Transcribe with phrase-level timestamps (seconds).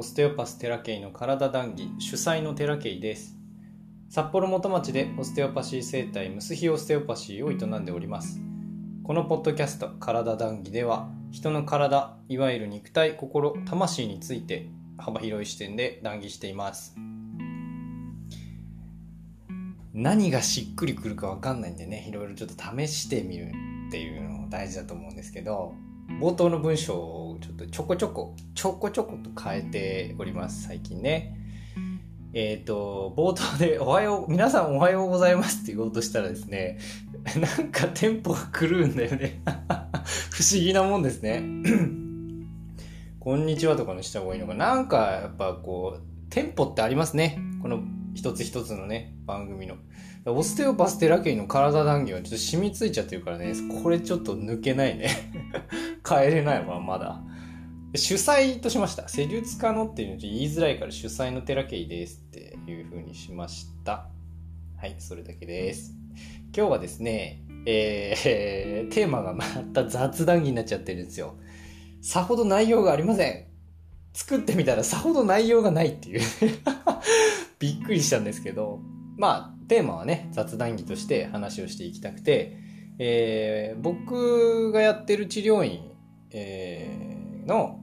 [0.00, 3.36] オステオパステラケイの体談義主催のテラケイです。
[4.08, 8.40] 札幌元町でオステオパシー生態ムスヒオステオパシーを営んでおります。
[9.04, 16.96] このポッドキャスト体談義では人の体いわゆる肉体心魂について幅広い視点で談義しています。
[19.92, 23.52] 何がしっくりくるか分かんないんでねいろいろちょっと試してみる
[23.88, 25.74] っていうの大事だと思うんですけど
[26.22, 31.36] 冒頭の文章をちょっとちょこちょこちょこちょこと変えております最近ね。
[32.32, 36.78] えっ、ー、と冒頭で「おはよう皆さんおはようございます」って言おうとしたらですね
[37.58, 39.40] なんかテンポが狂うんだよね。
[40.30, 41.42] 不思議なもんですね。
[43.18, 47.38] こんにちはとかのした方がいいのかなんかやっぱこうテンポってありますね。
[47.62, 47.82] この
[48.14, 49.76] 一つ一つのね番組の。
[50.26, 53.54] オステオパステラケイの体談義はちょっと染みついちゃってるからね。
[53.82, 55.10] これちょっと抜けないね。
[56.06, 57.22] 変えれないわまだ。
[57.94, 59.08] 主催としました。
[59.08, 64.08] 施術家のっていうの言いづらいから主催のテラケイですっていう風にしました。
[64.76, 65.94] はいそれだけです。
[66.54, 71.36] 今日はですねえー、 テーマがまた雑談義になっちゃってるんですよ。
[72.02, 73.44] さほど内容がありません。
[74.12, 76.20] 作ってみたらさほど内容がないっていう。
[77.60, 78.80] びっくりしたんですけど、
[79.16, 82.58] まあ、テーマはね、雑談義として話をしていきたくて、
[82.98, 85.92] えー、僕がやってる治療院、
[86.32, 87.80] えー、の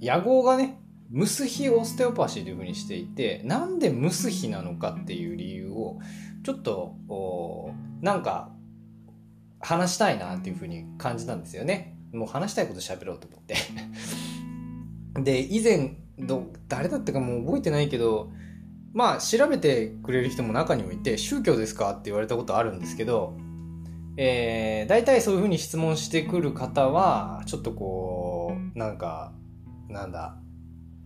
[0.00, 5.98] 野号がね、ムスヒオステオパシーというふうにしていて、なんでムスヒなのかっていう理由を、
[6.44, 6.94] ちょっと、
[8.00, 8.52] なんか、
[9.60, 11.96] 話したいなっていうふうに感じたんですよね。
[12.12, 13.56] もう話したいこと喋ろうと思って
[15.20, 18.30] で、以前、ど、誰だったかもう覚えてないけど、
[18.96, 23.36] まあ、調べてくれる人も中にもいて、宗教ですかって言われたことあるんですけど、
[24.16, 29.34] えー、大体そういうふうに質問してくる方は、ちょっとこう、なんか、
[29.90, 30.38] なんだ、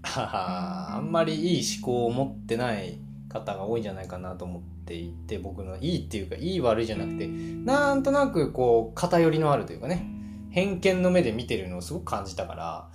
[0.05, 10.07] あんまりいい思考を持ってない方が多いんじゃないかなと思っていて、僕のいいっていうか、いい悪いじゃなくて、なんとなくこう、偏りのあるというかね、
[10.51, 12.89] 偏見の目で見てるのをすごく感じたから、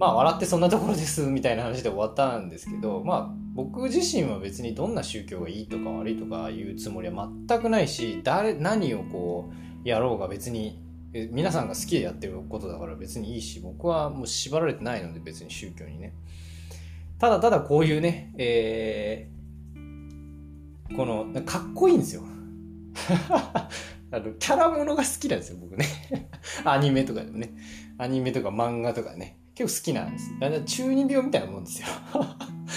[0.00, 9.52] まあ笑ってそんなところですみたいな話で終わったんですけど、まあ僕自身は別にどんな宗教がいいとか悪いとか言うつもりは全くないし、誰、何をこ
[9.84, 10.80] うやろうが別に
[11.12, 16.14] 皆さんが好きでやってることだから別にいいし、僕はもう縛られてないので別に宗教にね。
[17.18, 22.22] ただただこういうね、えー、この、かっこいいんですよ。
[24.12, 25.86] あの、キャラものが好きなんですよ、僕ね。
[26.64, 27.52] アニメとかでもね。
[27.98, 29.36] アニメとか漫画とかね。
[29.54, 30.30] 結構好きなんです。
[30.64, 31.88] 中二病みたいなもんですよ。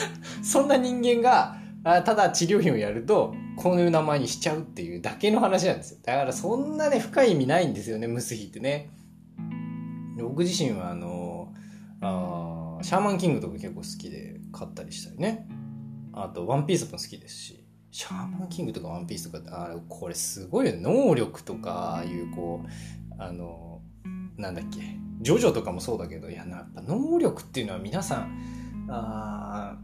[0.42, 1.58] そんな人間が、
[2.04, 6.00] ただ治療費をやると、こういう名前にしちゃうっていうだけの話なんですよ。
[6.04, 8.90] だからそんなね、深い意味ないんですよね、ムスヒってね。
[10.18, 11.54] 僕自身はあの
[12.02, 15.48] あシャーマンキングとか結構好きで買ったりしたりね。
[16.14, 17.60] あと、ワンピースも好きですし。
[17.92, 20.82] シャーマンキングとかワンピースとかあこれすごいよね。
[20.82, 23.82] 能力とかいう、こう、あの、
[24.36, 24.80] なんだっけ。
[25.22, 29.78] ジョジョとかもそうだけど、いや、やっぱ能力っていうのは皆さん、あ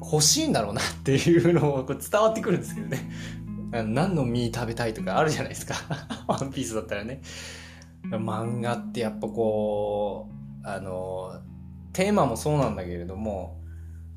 [0.00, 3.10] 欲しいんだろうなっていうのをこう伝わってくるんですけどね。
[3.70, 5.74] 何の実食べたいとかあるじゃないですか。
[6.26, 7.20] ワンピースだったらね。
[8.04, 10.28] 漫画ってやっぱこ
[10.64, 11.40] う、あの、
[11.92, 13.60] テーマもそうなんだけれども、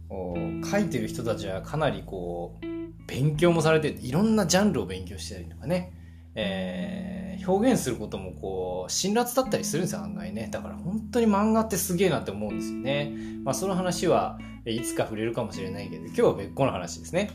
[0.09, 2.65] 書いてる人たちはかなりこう、
[3.07, 5.91] 勉強もされて、いろんなジャンルを勉強したりとかね。
[6.35, 10.47] えー表現することもこう、辛辣だったりするんですよ、案外ね。
[10.51, 13.13] だから本当に漫画ってすげえなって思うんですよね。
[13.43, 17.31] まあその話はいつか触れるかもしれないけど、今日は別個の話ですね。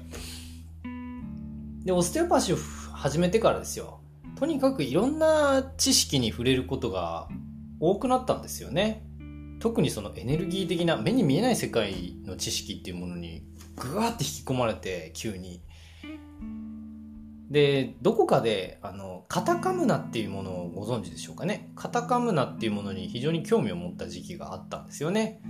[1.85, 2.59] で、オステオパシーを
[2.93, 4.01] 始めてからですよ。
[4.37, 7.29] とにかくいろんな知識に触れることが
[7.81, 9.05] 多くなったんですよね。
[9.61, 13.43] 特にそのエネルギー的な目に見えない世界の知識っていうものに
[13.75, 15.61] ぐわって引き込まれて急に
[17.51, 21.71] で、どこかで、あの、カタカムナっていうものをご存知でしょうかね。
[21.77, 25.41] カタカムナっていうものに非常に興味を持った時期があったんですよね。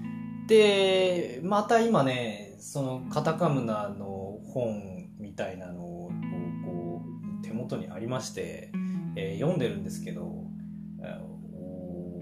[0.46, 6.10] で、また今ね、そのカタカムナの本みたいなのを
[6.64, 7.02] こ
[7.42, 8.70] う手元にありまして、
[9.16, 10.48] えー、読んでるんですけど、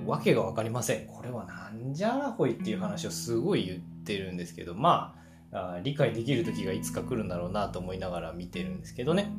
[0.06, 1.06] わけがわかりません。
[1.06, 5.16] これはなんじゃらほいっていう話をすごい言ってるんですけど、ま、
[5.52, 9.32] あ理解できる時がいつか来るんだろうなと思いながら見てるんですけどね。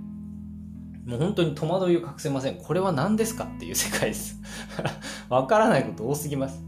[1.07, 2.57] もう本当に戸惑いを隠せません。
[2.57, 4.41] これは何ですかっていう世界です。
[5.29, 6.61] わからないこと多すぎます。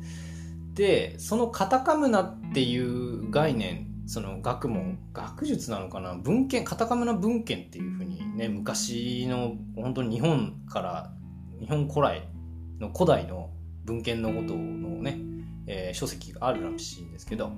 [0.73, 6.15] で、そのカタカムナっていう概念、その学問、学術なのかな？
[6.15, 11.13] 文献、カタカムナ文献っていうふうにね、昔の本当に日本から、
[11.59, 12.25] 日本古来
[12.79, 13.49] の古代の
[13.83, 15.19] 文献のことのね、
[15.67, 17.51] えー、書籍があるらしいんですけど、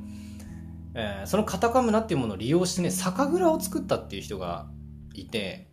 [0.95, 4.67] えー、そのカタカムナっていうものを利用してね、酒蔵を作ったっていう人が
[5.13, 5.69] いて、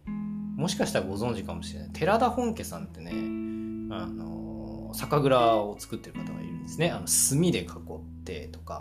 [0.58, 1.90] もしかしたらご存知かもしれない。
[1.90, 3.12] 寺田本家さんってね、
[3.94, 6.90] あの、酒蔵を作ってる方がいるんですね。
[6.90, 8.80] あの、炭で囲ってとか、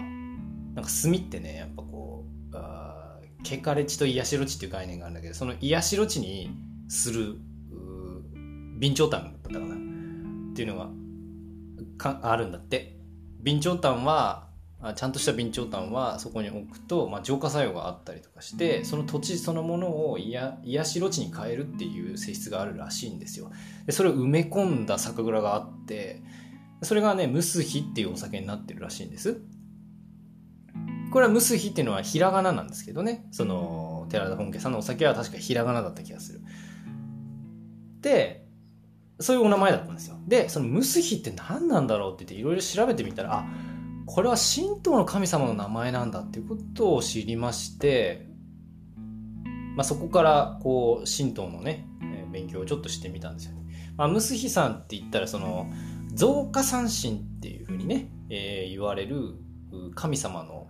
[0.74, 6.50] なんか炭ってね、やっぱこう、あケカレ地と癒しろ地っていう概念があるんだけど、その癒しろ地に
[6.88, 7.36] する、
[8.80, 9.78] 備長炭だったかなっ
[10.56, 10.90] ていうのが
[12.00, 12.98] かあるんだって。
[13.46, 14.47] 備長炭は
[14.96, 23.52] ちゃんとした備長炭はそこに置くと、まあ、浄化作用があったりとかしてその土地そのものを癒しろ地に変えるっていう性質があるらしいんですよ。
[23.88, 26.22] でそれを埋め込んだ酒蔵があって
[26.84, 29.42] それがねムスヒっていうお酒になってるらしいんです。
[31.12, 33.26] これはムスヒっていうのはひらがななんですけどね。
[33.32, 36.42] その寺田本家さんのお酒は確かひらがなだった気がする。
[38.02, 38.46] で
[39.20, 40.18] そういうお名前だったんですよ。
[40.28, 43.46] でそのムスヒって何なんだろうって言っていろいろ調べてみたらあ
[44.08, 48.26] これは神道の神様の名前なんだっていうことを知りまして、
[49.76, 51.86] まあ、そこからこう神道のね、
[52.32, 53.94] 勉強をちょっとしてみたんですよね。
[53.98, 55.70] まあ、ムスヒさんって言ったらその
[56.14, 59.36] 増加三神っていうふうにね、えー、言われる
[59.94, 60.68] 神様の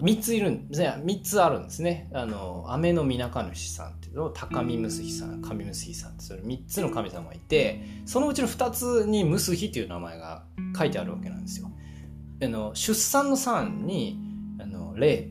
[0.00, 2.08] 3ついるん3つあるんですね。
[2.12, 10.44] あの、雨のみなか主さんっていうの高見ムスヒさん、神ムスヒさんって、それ3つの神様がいて、そのうちの2つにムスヒっていう名前が
[10.78, 11.70] 書いてあるわけなんですよ。
[12.42, 14.18] あの、出産の産に、
[14.60, 15.30] あの、霊、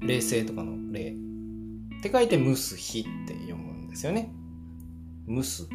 [0.00, 1.14] 霊性とかの霊
[1.98, 4.32] って書いてムスヒって読むんですよね。
[5.26, 5.68] ムス。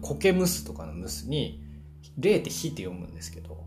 [0.00, 1.62] 苔ムスとかのムスに、
[2.16, 3.64] 霊って火って読むんですけど、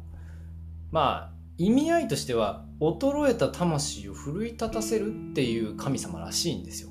[0.92, 6.90] まあ、意味合いとしては衰えた魂を奮い立たせるっていう神様らしいんですよ。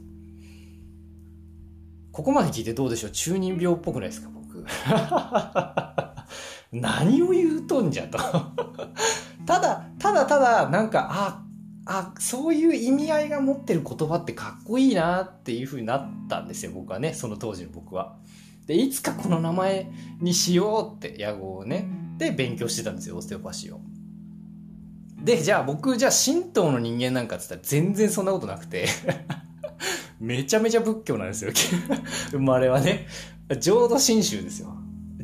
[2.13, 3.11] ここまで聞いてどうでしょう？
[3.11, 4.65] 中二病っぽくないですか僕？
[6.73, 8.19] 何を言うとんじゃと。
[9.47, 11.45] ただただただなんかあ
[11.85, 17.13] あそういう意味合いが持ってる言葉ってかっこいいなっていうふうになったんですよ僕はね。
[17.15, 18.17] その当時の僕は。
[18.67, 21.89] でいつかこの名前にしようって野号をね。
[22.19, 23.81] で勉強してたんですよオステオパシーを。
[25.23, 28.87] で、じゃあ僕、じゃあ神道の人間なんかって言ったら全然そんなことなくて
[30.21, 31.53] めちゃめちゃ仏教なんですよ。
[32.31, 33.07] 生まれはね。
[33.61, 34.77] 浄土真宗ですよ。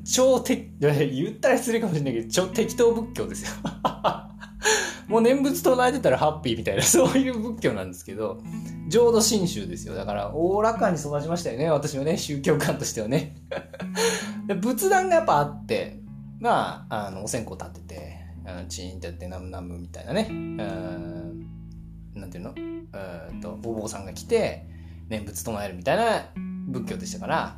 [0.05, 3.51] 超て、 言ったら失礼かもしれないけど、超適当仏教ですよ。
[5.09, 8.43] もう念仏唱えてたらハッピーみたいな、そういう仏教なんですけど、
[8.89, 9.95] 浄土真宗ですよ。
[9.95, 11.71] だから、おおらかに育ちましたよね。
[11.71, 13.35] 私はね、宗教観としてはね。
[14.61, 16.01] 仏壇がやっぱあって、
[16.41, 18.18] まあ、あの、お線香立ってて、
[18.69, 21.47] チーンってやってナムナムみたいなね、うん、
[22.15, 22.55] なんていうの？
[23.31, 24.67] うんとお坊さんが来て
[25.09, 26.31] 念仏唱えるみたいな
[26.69, 27.57] 仏教でしたから。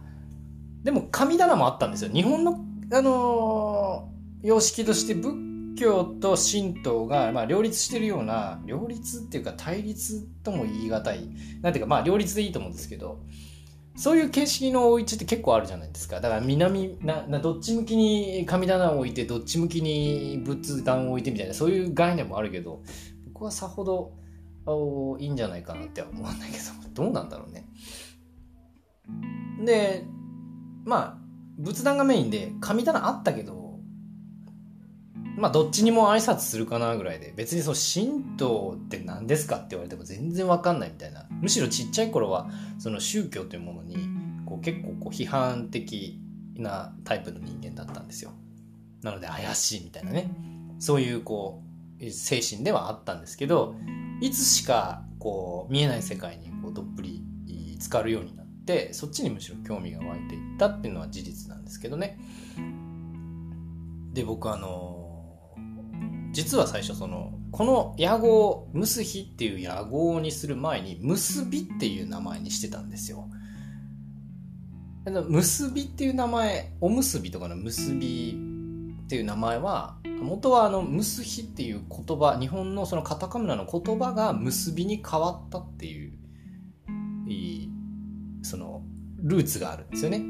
[0.82, 2.10] でも神棚もあったんですよ。
[2.12, 5.34] 日本の、あのー、様式として仏
[5.76, 11.30] 教と神道が、まあ、両立してるような両立っていうか対立とも言い難い。
[11.60, 13.20] なんていうかまあ両立でいいと思うんですけど。
[14.00, 16.22] そういう形式のお家って結構あるじゃないですか。
[16.22, 22.82] だから南、な、などっち向きに神棚を置いて、どっち向きに仏壇を置いてみたいな、そういう概念もあるけど、
[23.34, 24.14] 僕はさほど、
[25.18, 26.64] いいんじゃないかなっては思わないけど、
[26.94, 27.68] どうなんだろうね。
[29.66, 30.06] で、
[30.86, 31.18] まあ、
[31.58, 33.69] 仏壇がメインで、神棚あったけど、
[35.40, 41.26] まあどっちにも挨拶するかなぐらいで別にその神道って何ですかって言われても全然わかんないみたいな。
[41.30, 43.96] むしろちっちゃい頃はその宗教というものに
[44.44, 46.20] こう結構こう批判的
[46.56, 48.32] なタイプの人間だったんですよ。
[49.02, 50.30] なので怪しいみたいなね。
[50.78, 51.62] そういうこ
[52.00, 53.74] う精神ではあったんですけど
[54.20, 62.18] いつしかこう見えない世界にこうどっぷり浸かるようになってそっちにむしろ興味が湧いていったっていうのは事実なんですけどね。
[64.12, 64.89] で僕あの
[66.32, 73.28] 実は最初そのこの屋号ムスヒっていう屋号にする前に結びっていう名前にしてたんですよ。
[75.28, 78.38] 結びっていう名前おむすびとかの結び
[79.04, 86.12] っていう名前は元はあのムスヒっていう言葉日本のそのカタカムナの言葉が結びに変わったっていう
[88.42, 88.82] その
[89.22, 90.22] ルーツがあるんですよね。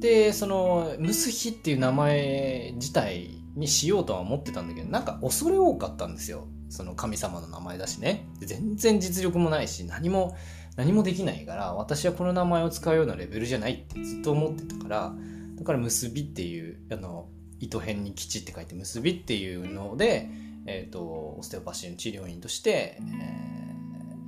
[0.00, 6.46] でそのムスヒっていう名前自体にしようとは思ってたんだけど、なんか恐れ多かったんですよ。
[6.68, 8.26] その神様の名前だしね。
[8.40, 10.36] 全然実力もないし、何も、
[10.76, 15.14] 何もできないから、私はこの名前を使うようなレベルじゃないってずっと思ってたから、
[15.56, 17.28] だから結びっていう、あの、
[17.60, 20.28] 糸辺に基地って書いて結びっていうので、
[20.66, 23.02] えっ、ー、と、オステオパシーの治療院として、え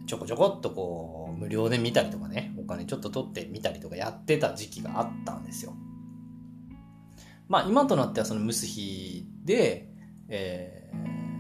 [0.03, 5.75] ー、ちょこちょこっとこう、無料で見たりとかね、お金ちょっと取ってみたりとかやってた時期があったんですよ。
[7.49, 9.89] まあ今となってはそのムスヒで、
[10.29, 10.91] え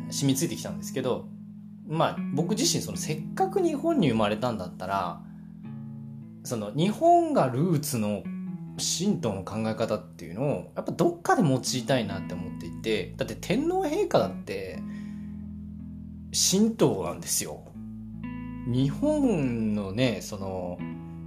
[0.09, 1.29] ー、染みついてきたんですけど、
[1.87, 5.21] まあ僕自身そのせっかく日本に生まれたんだったら、
[6.45, 8.23] その日本がルーツの
[8.79, 14.81] 神道の考え方っていうのをやっぱどっかで用いたいなって思っていてだって天皇陛下だって
[16.33, 17.63] 神道なんですよ。
[18.67, 20.79] 日本のねその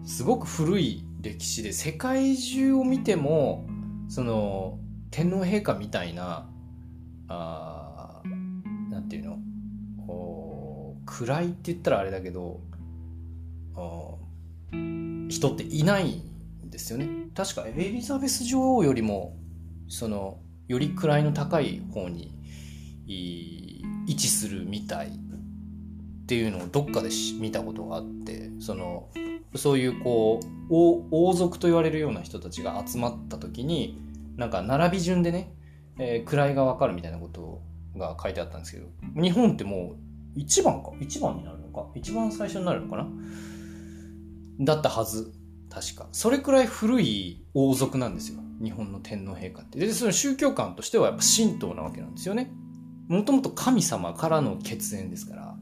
[0.03, 3.65] すごく古い歴史で世界中を見ても
[4.09, 4.79] その
[5.11, 6.49] 天皇陛下みたいな
[7.29, 8.21] あ
[8.89, 9.39] なんていうの？
[11.05, 12.59] 暗いって言ったらあれだけど
[15.29, 17.07] 人っていないんですよね。
[17.35, 19.37] 確かエリザベス女王よりも
[19.87, 22.33] そのより位の高い方に
[23.07, 25.11] 位置するみたいっ
[26.27, 29.09] ていうのをどっかで見たことがあってその
[29.55, 30.45] そういうこう
[31.11, 33.99] 王族と言われるような人たちが集まった時に
[34.37, 35.53] なんか並び順でね、
[35.97, 37.61] えー、位が分かるみたいなこと
[37.97, 38.87] が書いてあったんですけど
[39.21, 39.95] 日本っても
[40.35, 41.87] う1番か？1番になるのか？
[41.95, 43.07] 一番最初になるのかな？
[44.61, 45.33] だったはず。
[45.69, 46.07] 確か。
[46.11, 48.39] それくらい古い王族なんですよ。
[48.61, 49.79] 日本の天皇陛下って。
[49.79, 52.51] でその宗教観としてはやっぱ神道なわけなんですよね。
[53.07, 55.55] もともと神様からの血縁ですから。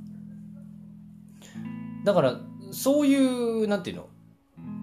[2.04, 2.40] だから
[2.72, 4.08] そういうなんていうの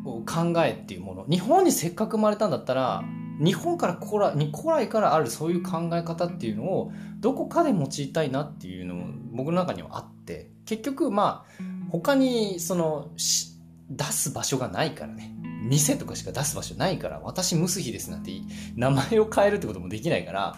[0.05, 1.25] 考えっていうもの。
[1.29, 3.03] 日本にせっかく生まれたんだったら
[3.43, 10.51] 日本から古来古来からあるそういう考え方っていうのをどこかで用いたいなっていうのも僕の中にはあって。
[10.67, 15.35] 結局まあ他にその出す場所がないからね。
[15.69, 18.31] 店とかしか出す場所ないから私ムスヒですなんて
[18.77, 20.57] 名前を変えるってこともできないから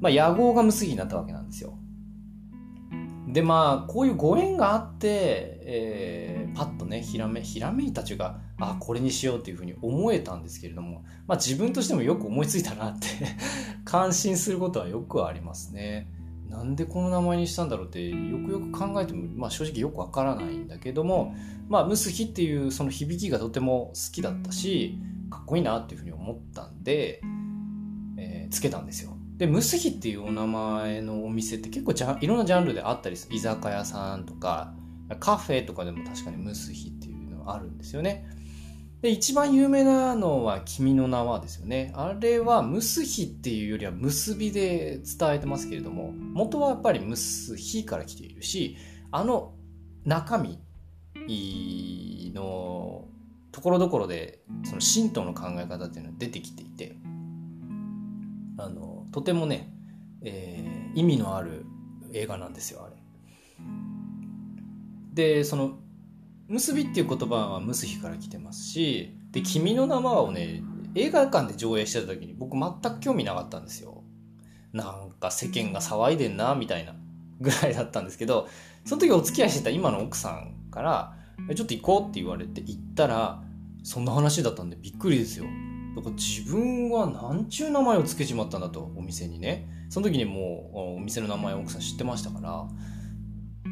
[0.00, 1.78] まあ野号がムスヒになったわけなんですよ。
[3.28, 13.06] でまあこういうご縁があって、えー、パッとねひらめひらめいたちがあこれにしようっていうふうに思えたんですけれども、まあ、自分としてもよく思いついたなって
[13.84, 16.08] 感心することはよくありますね。
[16.48, 21.34] なんでこの名前にしたんだろうってよくよく考えても、まあ、正直よくわからないんだけども、
[21.66, 24.98] まあ、ムスヒっていうその響きがとても好きだったし
[25.30, 27.22] かっこいいなっていうふうに思ったんで、
[28.18, 29.16] えー、つけたんですよ。
[29.36, 33.36] で、ムスヒっていうお名前のお店って結構じゃいろんなジャンルであったりする。
[33.36, 34.74] 居酒屋さんとか、
[35.18, 38.26] カフェとかでも確かにムスヒっていうのがあるんですよね。
[39.02, 41.92] で、一番有名なのは君の名はですよね。
[41.96, 48.76] あれはムスヒっていうよりは結びで伝えてますけれども、元はやっぱりムスヒから来ているし、
[49.10, 49.54] あの
[50.04, 50.60] 中身
[52.32, 53.08] の
[53.50, 56.96] ところどころでその神道の考え方っていうのは出てきていて、
[58.56, 59.72] あの、とてもね、
[60.22, 61.64] えー、意味のある
[62.12, 62.96] 映画なんですよあれ。
[65.12, 65.78] でその
[66.48, 70.62] 「結び」っていう言葉は「ムスヒ」から来てますし「で君の名は」をね
[70.94, 74.02] 映画館で上映してた時に僕全く興味なかったんですよ。
[74.72, 76.94] なんか世間が騒いでんなみたいな
[77.40, 78.48] ぐらいだったんですけど
[78.86, 81.16] その時お付き合いしてた今の奥さんから
[81.54, 83.42] 「ちょっと行こう」って言われて行ったら
[83.82, 85.44] そんな話だったんでびっくりですよ。
[85.94, 89.68] だから自分は何ちゅう名前を付けちまったんだとお店にね。
[89.90, 92.66] その時にもうお店の名前奥さん知ってましたから。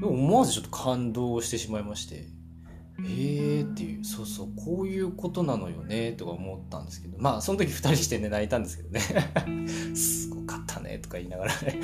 [0.03, 2.17] 思わずちょっと感動してしまいまして。
[2.17, 4.05] へえっていう。
[4.05, 7.17] そうそうこういうことなのよねとか思ったんですけど。
[7.19, 9.01] まあその時2人してね泣いたんですけどね。
[9.97, 11.81] すごかったねとか言いながらね。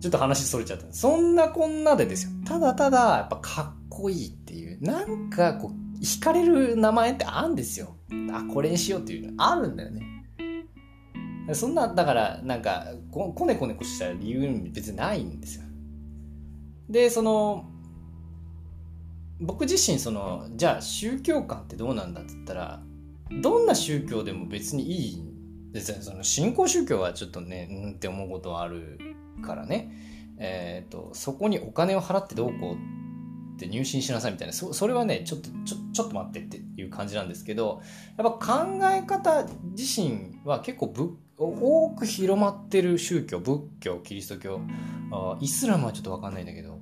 [0.00, 0.86] ちょっと話それちゃった。
[0.92, 2.30] そんなこんなでですよ。
[2.44, 4.82] ただただやっぱかっこいいっていう。
[4.82, 7.96] なんかこう惹かれる名前ってあるんですよ。
[8.32, 10.02] あ、これにしようっていうのあるんだよね。
[11.52, 15.64] そんな、だから、なんかこ、こねこねこした理由別にないんですよ。
[16.88, 17.68] で、その、
[19.40, 22.82] 僕自身、その、じゃあ宗教観ってどうなんだって言ったら、
[23.42, 25.98] どんな宗教でも別にいいんですよ。
[26.00, 28.98] その信仰宗教はちょっとね、うんって思うことはある
[29.42, 29.90] からね。
[30.38, 32.99] えっ、ー、と、そこにお金を払ってどうこう
[33.60, 37.82] って入信しなさいみたいなそれはねちょっとちょちょっと待ってっていう感じなんですけど
[38.16, 44.60] やっぱ考え方自身は結構ぶ多く広まってる宗教仏教キリスト教
[45.12, 46.80] あイスラムはちょっと分かんないんだけど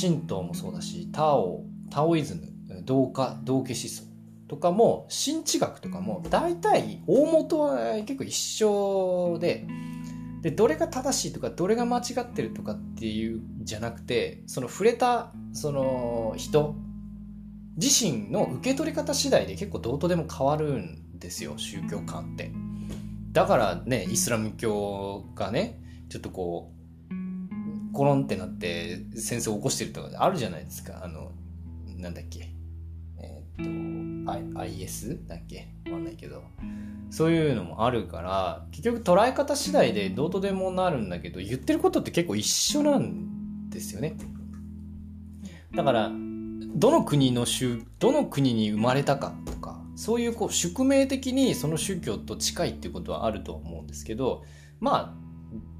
[0.00, 2.52] 神道もそうだしタオタオイズム
[2.84, 4.02] 同化同化思想
[4.48, 9.66] とかも神知学とかも大体大元は結構一緒で
[10.46, 16.76] でどれが正しいとかどれが間違ってるとかっていうじゃなくてその触れたその人
[17.76, 22.52] 自身の受け取り方次第で結構どうとでも変わるんですよ宗教観って。
[23.32, 26.72] だからねイスラム教がねちょっとこ
[27.10, 31.00] うコロンってなって戦争を起こしてるとかあるじゃないですか。
[31.02, 31.32] あの
[31.96, 32.54] なんだっけ。
[33.18, 33.95] えー、っと
[34.26, 35.68] IS だっけ？
[35.86, 36.42] あのないけど。
[37.08, 44.16] そういうのもあるから結局捉え方次第でどうとでもなるんだけど言ってることって結構一緒なんですよね。
[45.74, 54.42] だからどの国の宗どの国に生まれたかとかそういうこう宿命的にその宗教と近いっていうことはあると思うんですけど
[54.80, 55.26] まあ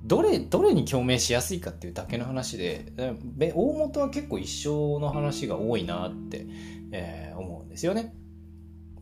[0.04, 2.92] どれどれに共鳴しやすいかっていうだけの話で
[3.54, 6.46] 大元は結構一緒の話が多いなって、
[6.92, 8.14] えー、思うんですよね。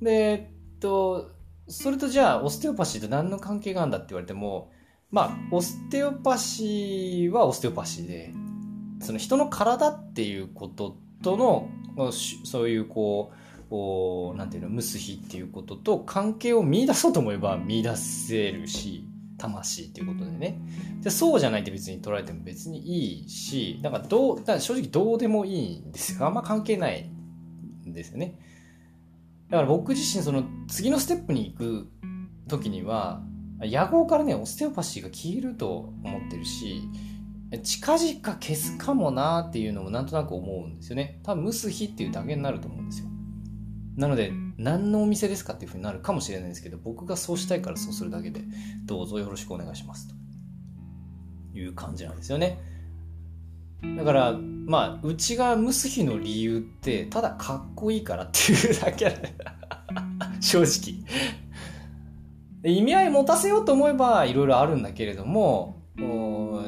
[0.05, 0.35] で、え
[0.77, 1.33] っと、
[1.67, 4.71] それとじゃあオステオパシーと何の関係があるんだって言われても
[5.11, 8.33] まあオステオパシーはオステオパシーで
[9.01, 11.69] その人の体っていうこととの
[12.45, 13.33] そういうこ
[14.35, 19.09] うなんていうのムスヒっていうことと関係を見出そうと思えば見出せるし
[19.39, 20.61] 魂っていうことでね。
[21.03, 26.27] でそうじゃないって別に捉えても別にいいしだからどうだから正直どうでもいいんですよ。
[26.27, 27.11] あんま関係ない
[27.87, 28.39] んですよね。
[29.55, 31.89] だから僕自身その次のステップに行く
[32.49, 33.23] 時には
[33.61, 36.83] 野号からねオステオパシーが消えると思ってるし
[37.63, 41.21] 近々消すかもなっていうのもなんとなく思うんですよね。
[41.23, 43.07] 多分、ムスヒっていうだけになると思うんですよ。
[43.95, 48.41] なので、何のお店ですかっていうふうになるかもしれないですけど、僕がそうしたいからそうするだけで、
[48.87, 50.17] どうぞよろしくお願いしますと
[51.57, 52.59] いう感じなんですよね。
[53.97, 59.14] だから、まあ、うちがムスヒの理由って、ただかっこいいからっていうだけ
[60.41, 61.05] 正直。
[62.67, 65.83] 意味合い持たせようと思えばいろいろあるんだけれども、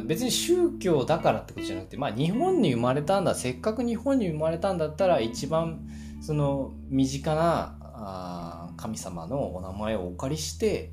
[0.05, 5.87] 別に宗教だからってことじゃなくて、まあ、日本に生まれたんだせっかく日本に生まれたんだったら一番
[6.21, 10.93] その身近なあ神様のお名前をお借りして、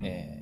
[0.00, 0.41] え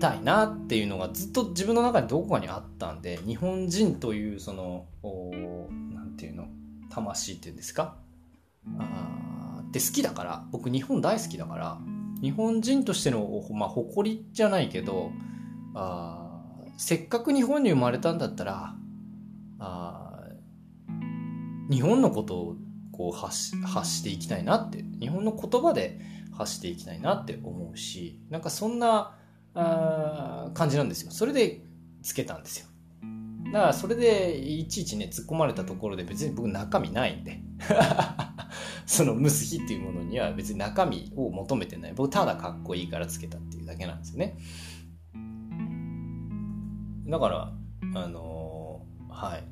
[0.00, 6.48] たいなっていうのがずっと自分の中にどこかにあったんで日本人というその何て言うの
[6.90, 7.96] 魂っていうんですか？
[8.78, 11.78] あって好きだから僕日本大好きだから
[12.20, 15.12] 日本人としての、まあ、誇りじゃないけど
[15.74, 16.40] あ
[16.76, 18.74] せっかく日本に生まれたんだったら
[19.58, 20.24] あ
[21.70, 22.56] 日本のことを
[22.92, 26.00] こう発し発していきたいなって日本の言葉で
[26.36, 29.16] 発していきたいなって思うしなんかそんな
[29.54, 31.10] あ感じなんですよ。
[31.10, 31.62] それで
[32.02, 32.66] つけたんですよ。
[33.52, 37.40] だからそれでいちいちね突っ込まれたところで別に僕中身ないんで。
[38.86, 41.92] そのムスヒっていうものには別に中身を求めてない。
[41.94, 44.36] 僕ただかっこいいからつけたっていうだけなんですよね。
[47.08, 47.52] だから
[47.94, 49.44] あのー、はい。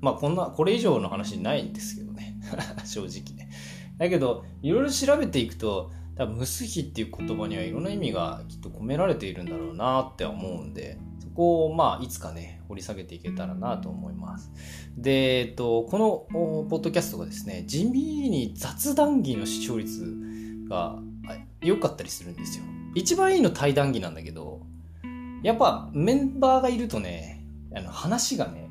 [0.00, 2.38] まあこんなこれ以上の話ないんですけどね。
[2.84, 3.50] 正直ね。
[3.98, 14.50] だけどいろいろ調べていくと多分ムスヒっていう言葉にはいろんな意味がきっと込められているんだろうなって思うんでそこをまあいつかね掘り下げていけたらなと思います。
[14.96, 18.00] で、えっと、このポッドキャストがですね、地味
[18.30, 20.14] に雑談義の視聴率
[20.68, 20.98] が
[21.60, 22.64] 良かったりするんですよ。
[22.94, 24.62] 一番いいの対談義なんだけど、
[25.42, 28.68] やっぱメンバーがいるとね、あの話がね、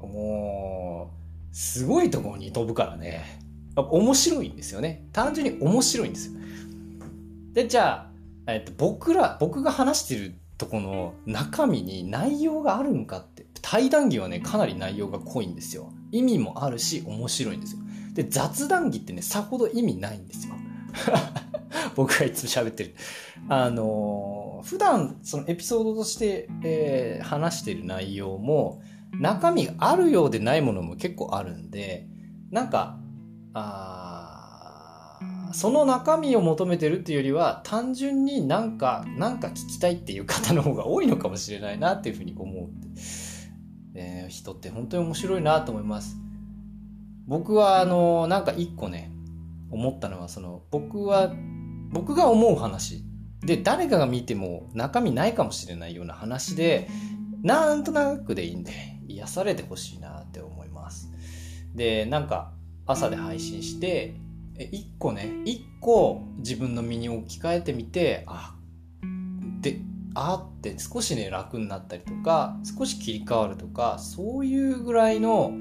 [0.00, 1.10] も
[1.52, 3.40] う、すごいところに飛ぶからね、
[3.76, 5.08] やっぱ面白いんですよね。
[5.12, 6.40] 単純に面白いんですよ。
[7.54, 8.10] で、じゃ
[8.46, 13.44] あ、えっと、僕ら、僕が話してるとこの中身に内容があるんかって。
[13.66, 15.90] 対談義はねかなり内容が濃いんですよ。
[16.12, 17.80] 意味もあるし面白いんですよ。
[18.12, 20.54] で雑談義ってねさほど意味ないんですよ。
[21.96, 22.94] 僕がいつも喋ってる。
[23.48, 28.82] あのー、普段そのエピソードとして、えー、話してる内容も
[29.18, 32.06] 中身があるようでないものも結構あるんで
[32.50, 32.98] なんか
[33.54, 33.93] あ
[35.54, 42.70] その中身を求めてるっていうよりは単純になんかなんか聞きたいっていう方の方が多いのかもしれないなっていうふうに思う、
[43.94, 46.16] えー、人って本当に面白いなと思います。
[47.28, 49.12] 僕はあのなんか一個ね
[49.70, 51.32] 思ったのはその僕は
[51.92, 53.04] 僕が思う話。
[53.40, 56.88] で誰かが見ても中身ないかもしれないような話で
[57.42, 58.72] なんとなくでいいんで
[59.06, 61.12] 癒されてほしいなって思います。
[61.76, 62.50] でなんか
[62.86, 64.16] 朝で配信して
[64.58, 65.30] 一個ね。
[65.44, 68.54] 一個自分の身に置き換えてみてあ
[69.60, 69.80] で
[70.14, 75.52] あって少しね楽になったりとか少し切り替わるとかそういうぐらいの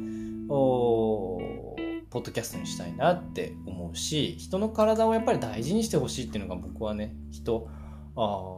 [0.47, 7.67] ポッドキャストにしたいなって思うし人の体をやっぱり大事にしてほしいっていうのが僕はね人
[8.15, 8.57] あ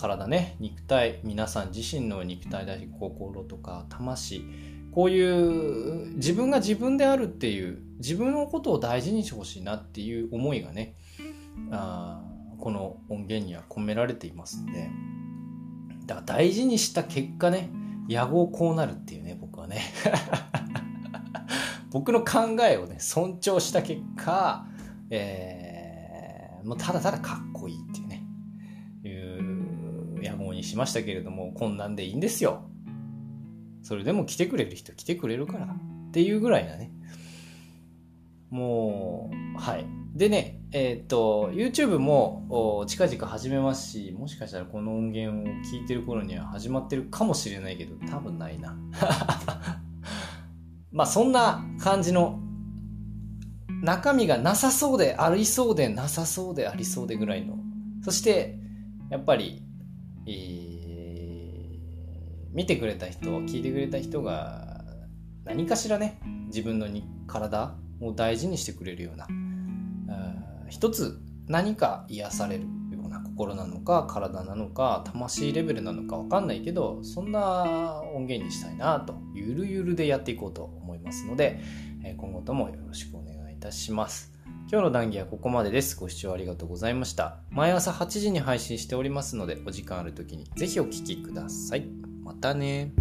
[0.00, 4.44] 体ね肉体皆さん自身の肉体だし心とか魂
[4.92, 10.94] こういう自分が自分であるっていう自分のことを大事にしてほしいなっていう思いがね
[11.70, 12.22] あ
[12.58, 14.90] この音源には込められていますんで
[16.04, 17.70] だから大事にした結果ね
[18.06, 19.80] 野望こうなるっていうね僕はね
[21.90, 24.66] 僕の考えをね尊重した結果
[25.10, 28.26] えー、もうただただかっこいいっていうね、
[29.04, 32.68] いう野望にしましたけれども、こんなんでいいんですよ。
[33.82, 36.90] それでも来てくれる人来てくれるからっていうぐらいなね。
[38.50, 39.86] もう、はい。
[40.14, 48.76] でね、えっ、と、YouTube も近々始めますし、もしかしたらこの音源を聞いてる頃には始まってるかもしれないけど、多分ないな。
[50.92, 52.40] まあそんな感じの
[53.82, 57.58] 中身がなさそうでありそうでなさそうでありそうでぐらいの。
[58.02, 58.56] そして、
[59.10, 59.62] やっぱり、
[60.26, 61.74] えー、
[62.52, 64.84] 見てくれた人、聞いてくれた人が
[65.44, 67.74] 何かしらね、自分のに体
[68.06, 69.26] を大事にしてくれるような、
[70.68, 72.68] 一つ何か癒されるよ
[73.04, 81.60] うな心なのか体なのか魂レベルなのか分かんないけどそんな音源にしたいなとゆるゆるでやっていこうと思いますので
[82.16, 84.32] 今後ともよろしくお願いいたします。
[84.70, 85.94] 今日の談義はここまでです。
[85.94, 87.36] ご視聴ありがとうございました。
[87.50, 91.86] 毎朝8時に配信しておりますのでお時間ある時にぜひお聴きください。
[92.22, 92.92] またね